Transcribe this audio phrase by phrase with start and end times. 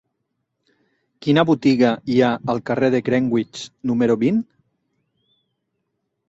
[1.25, 3.61] Quina botiga hi ha al carrer de Greenwich
[3.93, 4.41] número vint?